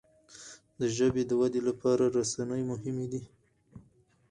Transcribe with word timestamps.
د 0.79 0.81
ژبي 0.97 1.23
د 1.27 1.31
ودې 1.41 1.61
لپاره 1.69 2.03
رسنی 2.17 2.61
مهمي 2.71 3.07
دي. 3.11 3.21